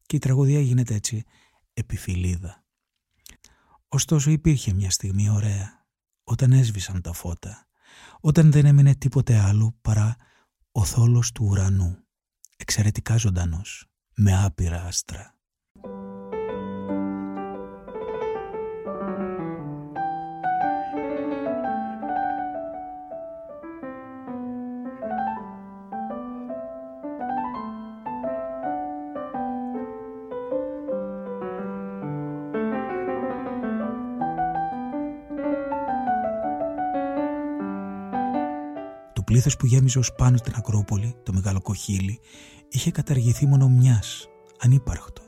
[0.05, 1.23] Και η τραγωδία γίνεται έτσι
[1.73, 2.65] επιφυλίδα.
[3.87, 5.85] Ωστόσο υπήρχε μια στιγμή ωραία,
[6.23, 7.67] όταν έσβησαν τα φώτα,
[8.19, 10.15] όταν δεν έμεινε τίποτε άλλο παρά
[10.77, 11.97] ο θόλος του ουρανού,
[12.57, 15.36] εξαιρετικά ζωντανός, με άπειρα άστρα.
[39.27, 42.19] Πλήθος που γέμιζε ως πάνω στην Ακρόπολη, το μεγάλο κοχύλι,
[42.69, 44.27] είχε καταργηθεί μόνο μιας,
[44.59, 45.21] ανύπαρκτο.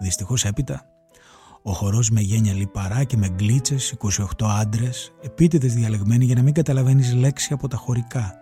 [0.00, 0.89] Δυστυχώς έπειτα
[1.70, 6.54] ο χορός με γένια λιπαρά και με γκλίτσες, 28 άντρες, επίτηδες διαλεγμένοι για να μην
[6.54, 8.34] καταλαβαίνεις λέξη από τα χωρικά.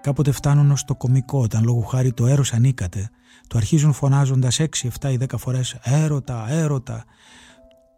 [0.00, 3.10] Κάποτε φτάνουν ως το κομικό όταν λόγω χάρη το έρος ανήκατε,
[3.46, 7.04] το αρχίζουν φωνάζοντας 6, 7 ή 10 φορές «έρωτα, έρωτα»,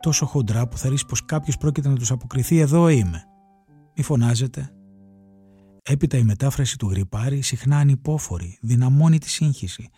[0.01, 3.25] τόσο χοντρά που θα ρίξει πως κάποιος πρόκειται να τους αποκριθεί «εδώ είμαι».
[3.97, 4.71] Μη φωνάζετε.
[5.83, 9.89] Έπειτα η μετάφραση του γρυπάρι συχνά ανυπόφορη, δυναμώνει τη σύγχυση,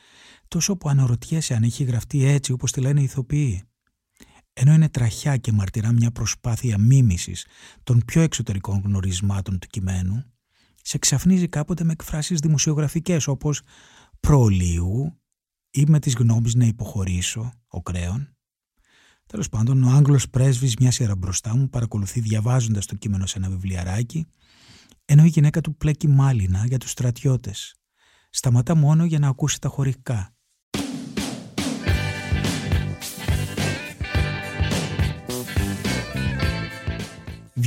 [0.49, 3.69] τόσο που αναρωτιέσαι αν έχει γραφτεί έτσι όπως τη λένε οι ηθοποιοί
[4.61, 7.47] ενώ είναι τραχιά και μαρτυρά μια προσπάθεια μίμησης
[7.83, 10.25] των πιο εξωτερικών γνωρισμάτων του κειμένου,
[10.83, 13.63] σε ξαφνίζει κάποτε με εκφράσεις δημοσιογραφικές όπως
[14.21, 15.21] «προλίου»
[15.71, 18.37] ή με τις γνώμες να υποχωρήσω, ο κρέον.
[19.27, 23.49] Τέλος πάντων, ο Άγγλος πρέσβης μια σειρά μπροστά μου παρακολουθεί διαβάζοντας το κείμενο σε ένα
[23.49, 24.27] βιβλιαράκι,
[25.05, 27.77] ενώ η γυναίκα του πλέκει μάλινα για τους στρατιώτες.
[28.31, 30.38] Σταματά μόνο για να ακούσει τα χωρικά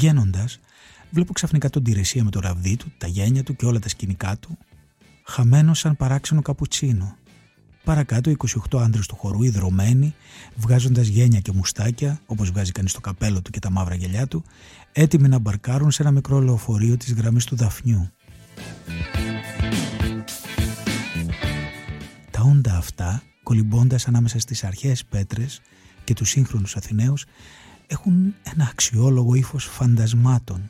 [0.01, 0.59] Βγαίνοντας,
[1.09, 4.37] βλέπω ξαφνικά τον Τηρεσία με το ραβδί του, τα γένια του και όλα τα σκηνικά
[4.37, 4.57] του,
[5.23, 7.15] χαμένος σαν παράξενο καπουτσίνο.
[7.83, 8.37] Παρακάτω, οι
[8.71, 10.15] 28 άντρες του χορού, ιδρωμένοι,
[10.55, 14.43] βγάζοντας γένια και μουστάκια, όπως βγάζει κανείς το καπέλο του και τα μαύρα γελιά του,
[14.91, 18.09] έτοιμοι να μπαρκάρουν σε ένα μικρό λεωφορείο της γραμμής του Δαφνιού.
[22.31, 25.61] Τα όντα αυτά, κολυμπώντας ανάμεσα στις αρχαίες πέτρες
[26.03, 27.25] και τους σύγχρονους Αθηναίους,
[27.91, 30.69] έχουν ένα αξιόλογο ύφος φαντασμάτων,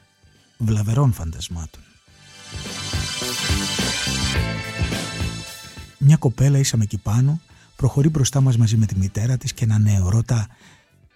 [0.57, 1.81] βλαβερών φαντασμάτων.
[5.97, 7.41] Μια κοπέλα ήσαμε εκεί πάνω,
[7.75, 10.47] προχωρεί μπροστά μας μαζί με τη μητέρα της και ένα νέο ρωτά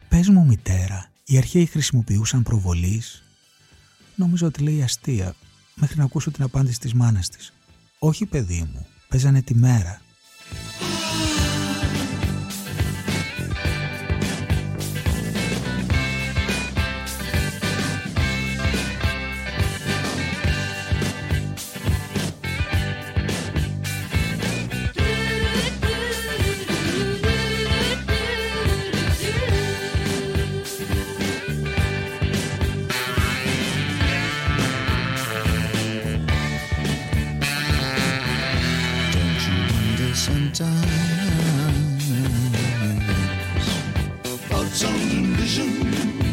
[0.09, 3.23] «Πες μου μητέρα, οι αρχαίοι χρησιμοποιούσαν προβολής»
[4.15, 5.35] Νόμιζα ότι λέει αστεία,
[5.75, 7.53] μέχρι να ακούσω την απάντηση της μάνας της.
[7.99, 10.01] «Όχι παιδί μου, παίζανε τη μέρα».
[40.55, 42.05] times.
[44.23, 46.24] Thoughts on vision.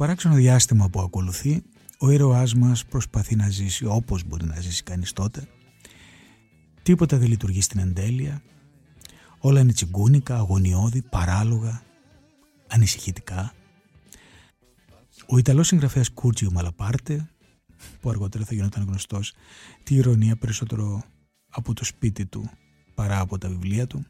[0.00, 1.62] Παράξενο διάστημα που ακολουθεί,
[1.98, 5.48] ο ήρωάς μας προσπαθεί να ζήσει όπως μπορεί να ζήσει κανείς τότε.
[6.82, 8.42] Τίποτα δεν λειτουργεί στην εντέλεια.
[9.38, 11.82] Όλα είναι τσιγκούνικα, αγωνιώδη, παράλογα,
[12.68, 13.52] ανησυχητικά.
[15.26, 17.30] Ο Ιταλός συγγραφέας Κούρτζιο Μαλαπάρτε,
[18.00, 19.32] που αργότερα θα γινόταν γνωστός,
[19.82, 21.02] τη ηρωνία περισσότερο
[21.50, 22.50] από το σπίτι του
[22.94, 24.06] παρά από τα βιβλία του,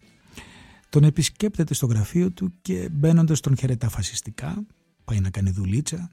[0.89, 4.65] τον επισκέπτεται στο γραφείο του και μπαίνοντας τον χαιρετά φασιστικά,
[5.11, 6.11] πάει να κάνει δουλίτσα,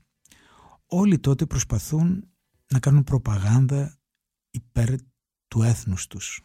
[0.86, 2.30] όλοι τότε προσπαθούν
[2.72, 4.00] να κάνουν προπαγάνδα
[4.50, 4.90] υπέρ
[5.48, 6.42] του έθνους τους.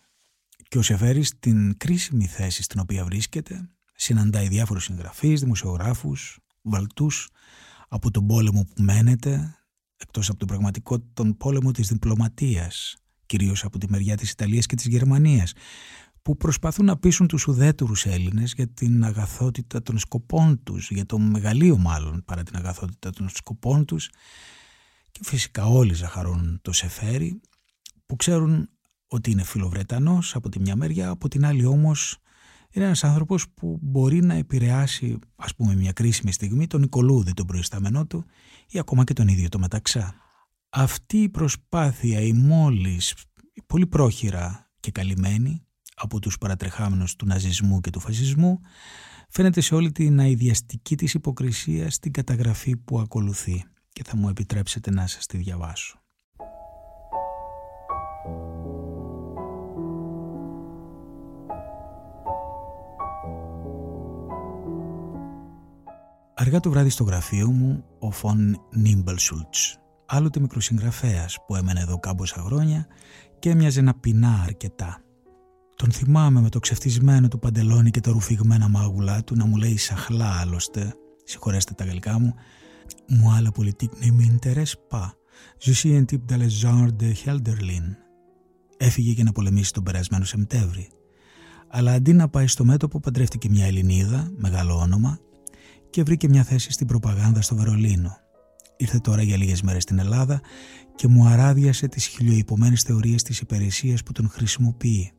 [0.68, 7.28] Και ο Σεφέρης στην κρίσιμη θέση στην οποία βρίσκεται συναντάει διάφορους συγγραφείς, δημοσιογράφους, βαλτούς
[7.88, 9.56] από τον πόλεμο που μένεται,
[9.96, 12.96] εκτός από τον πραγματικό τον πόλεμο της διπλωματίας,
[13.26, 15.52] κυρίως από τη μεριά της Ιταλίας και της Γερμανίας,
[16.22, 21.18] που προσπαθούν να πείσουν τους ουδέτερους Έλληνες για την αγαθότητα των σκοπών τους, για το
[21.18, 24.10] μεγαλείο μάλλον παρά την αγαθότητα των σκοπών τους
[25.10, 27.40] και φυσικά όλοι ζαχαρώνουν το Σεφέρι
[28.06, 28.68] που ξέρουν
[29.06, 32.16] ότι είναι φιλοβρετανός από τη μια μεριά, από την άλλη όμως
[32.70, 37.46] είναι ένας άνθρωπος που μπορεί να επηρεάσει ας πούμε μια κρίσιμη στιγμή τον Νικολούδη τον
[37.46, 38.24] προϊστάμενό του
[38.68, 40.14] ή ακόμα και τον ίδιο το Μεταξά.
[40.68, 43.14] Αυτή η προσπάθεια η μόλις
[43.66, 45.66] πολύ πρόχειρα και καλυμμένη
[46.02, 48.60] από τους παρατρεχάμενους του ναζισμού και του φασισμού
[49.28, 54.90] φαίνεται σε όλη την αειδιαστική της υποκρισία στην καταγραφή που ακολουθεί και θα μου επιτρέψετε
[54.90, 55.96] να σας τη διαβάσω.
[66.34, 72.40] Αργά το βράδυ στο γραφείο μου, ο Φων Νίμπελσουλτς, άλλοτε μικροσυγγραφέας που έμενε εδώ κάμποσα
[72.40, 72.86] χρόνια
[73.38, 75.01] και έμοιαζε να πεινά αρκετά.
[75.76, 79.76] Τον θυμάμαι με το ξεφτισμένο του παντελόνι και τα ρουφηγμένα μάγουλά του να μου λέει
[79.76, 80.94] σαχλά άλλωστε,
[81.24, 82.34] συγχωρέστε τα γαλλικά μου,
[83.08, 85.10] μου άλλα πολιτικ ne m'intéresse pas.
[85.64, 87.96] Je suis un type de genre de Helderlin.
[88.76, 90.88] Έφυγε για να πολεμήσει τον περασμένο Σεπτέμβρη.
[91.68, 95.18] Αλλά αντί να πάει στο μέτωπο, παντρεύτηκε μια Ελληνίδα, μεγάλο όνομα,
[95.90, 98.16] και βρήκε μια θέση στην προπαγάνδα στο Βερολίνο.
[98.76, 100.40] Ήρθε τώρα για λίγες μέρες στην Ελλάδα
[100.94, 105.12] και μου αράδιασε τις χιλιοϊπωμένες θεωρίες της υπηρεσίας που τον χρησιμοποιεί.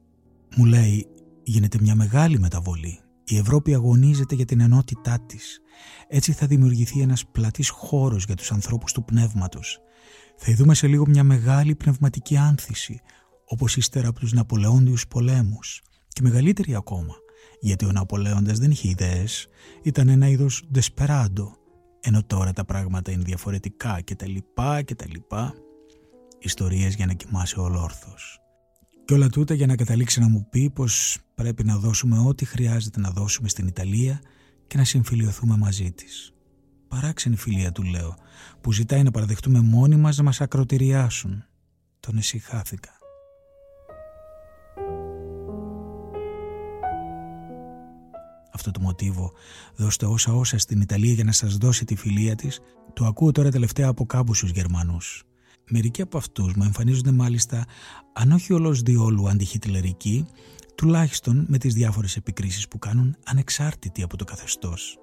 [0.55, 1.07] Μου λέει
[1.43, 2.99] γίνεται μια μεγάλη μεταβολή.
[3.25, 5.59] Η Ευρώπη αγωνίζεται για την ενότητά της.
[6.07, 9.79] Έτσι θα δημιουργηθεί ένας πλατής χώρος για τους ανθρώπους του πνεύματος.
[10.37, 12.99] Θα ειδούμε σε λίγο μια μεγάλη πνευματική άνθηση,
[13.45, 17.15] όπως ύστερα από τους Ναπολεόντιους πολέμους και μεγαλύτερη ακόμα
[17.63, 19.47] γιατί ο Ναπολέοντας δεν είχε ιδέες,
[19.83, 21.55] ήταν ένα είδος δεσπεράντο,
[21.99, 25.53] ενώ τώρα τα πράγματα είναι διαφορετικά και τα λοιπά και τα λοιπά,
[26.39, 28.42] ιστορίες για να κοιμάσαι ολόρθος.
[29.05, 32.99] Και όλα τούτα για να καταλήξει να μου πει πως πρέπει να δώσουμε ό,τι χρειάζεται
[32.99, 34.21] να δώσουμε στην Ιταλία
[34.67, 36.33] και να συμφιλειωθούμε μαζί της.
[36.87, 38.15] Παράξενη φιλία του λέω,
[38.61, 41.43] που ζητάει να παραδεχτούμε μόνοι μας να μας ακροτηριάσουν.
[41.99, 42.91] Τον εσυχάθηκα.
[48.53, 49.31] αυτό το μοτίβο
[49.75, 52.59] «Δώστε όσα όσα στην Ιταλία για να σας δώσει τη φιλία της»
[52.93, 55.23] το ακούω τώρα τελευταία από κάμπους Γερμανούς.
[55.69, 57.65] Μερικοί από αυτούς μου εμφανίζονται μάλιστα
[58.13, 60.25] αν όχι όλος διόλου αντιχιτλερικοί
[60.75, 64.97] τουλάχιστον με τις διάφορες επικρίσεις που κάνουν ανεξάρτητοι από το καθεστώς.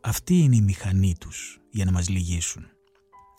[0.00, 2.66] Αυτή είναι η μηχανή τους για να μας λυγίσουν.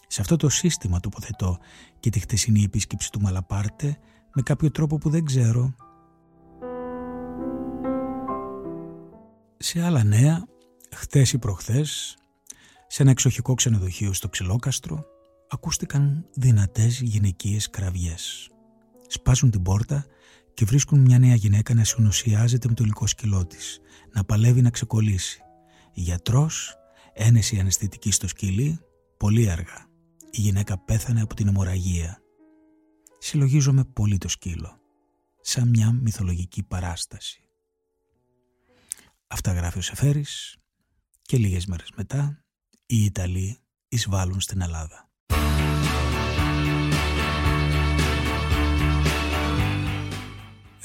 [0.07, 1.57] Σε αυτό το σύστημα τοποθετώ
[1.99, 3.97] και τη χτεσινή επίσκεψη του Μαλαπάρτε
[4.33, 5.75] με κάποιο τρόπο που δεν ξέρω
[9.57, 10.45] Σε άλλα νέα,
[10.95, 12.17] χτες ή προχθές,
[12.87, 15.03] σε ένα εξοχικό ξενοδοχείο στο Ξυλόκαστρο,
[15.49, 18.49] ακούστηκαν δυνατές γυναικείες κραυγές.
[19.07, 20.05] Σπάζουν την πόρτα
[20.53, 23.79] και βρίσκουν μια νέα γυναίκα να συνοσιάζεται με το υλικό σκυλό της,
[24.13, 25.41] να παλεύει να ξεκολλήσει.
[25.93, 26.75] Γιατρός,
[27.13, 28.79] ένεση αναισθητική στο σκυλί,
[29.17, 29.85] πολύ αργά.
[30.31, 32.21] Η γυναίκα πέθανε από την αιμορραγία.
[33.19, 34.79] Συλλογίζομαι πολύ το σκύλο,
[35.41, 37.39] σαν μια μυθολογική παράσταση.
[39.27, 40.57] Αυτά γράφει ο Σεφέρης
[41.21, 42.43] και λίγες μέρες μετά
[42.85, 45.09] οι Ιταλοί εισβάλλουν στην Ελλάδα.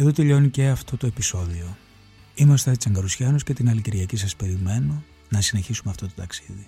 [0.01, 1.77] Εδώ τελειώνει και αυτό το επεισόδιο.
[2.35, 6.67] Είμαστε Τσαγκαρουσιάνος και την άλλη Κυριακή σας περιμένω να συνεχίσουμε αυτό το ταξίδι.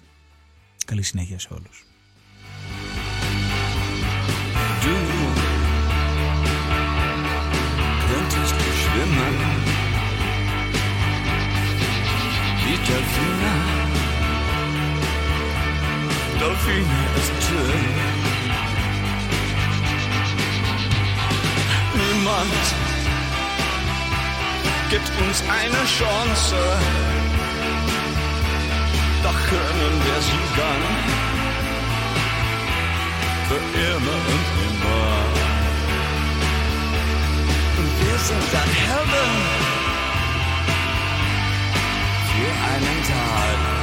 [0.87, 1.85] Καλή συνέχεια σε όλους.
[24.93, 26.57] Gibt uns eine Chance,
[29.23, 30.83] doch können wir sie dann
[33.49, 35.15] für immer und immer.
[37.79, 39.33] Und wir sind dann Helden
[42.29, 43.82] für einen Tag.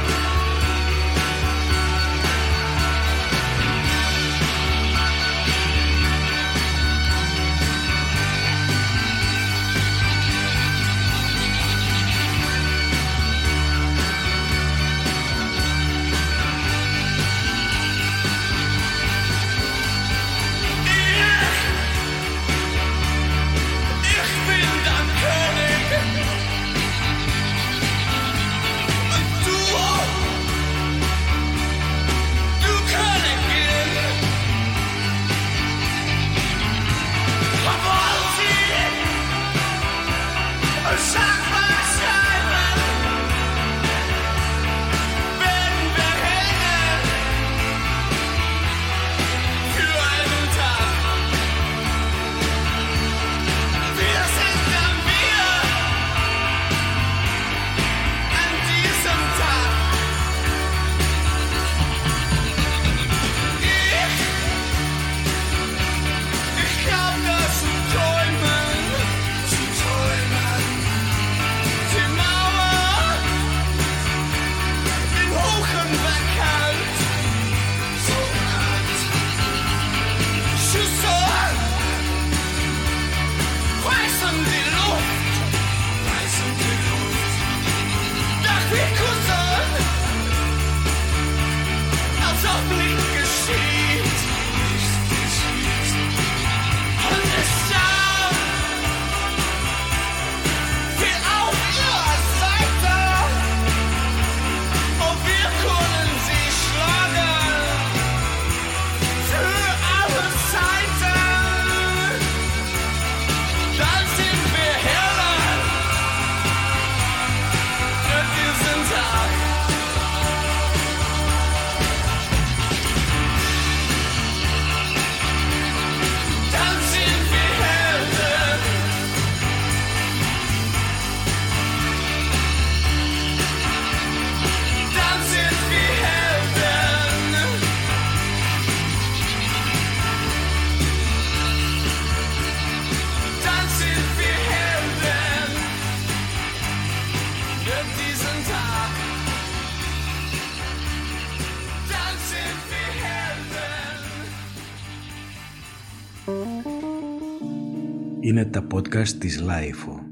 [158.50, 160.09] Τα podcast της Λάιφο.